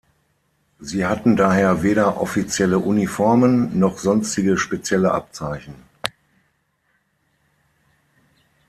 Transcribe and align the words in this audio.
Sie 0.79 1.05
hatten 1.05 1.35
daher 1.35 1.83
weder 1.83 2.19
offizielle 2.19 2.79
Uniformen 2.79 3.77
noch 3.77 3.99
sonstige 3.99 4.57
spezielle 4.57 5.11
Abzeichen. 5.11 5.75